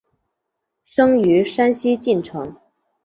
[0.83, 2.57] 生于山西晋城。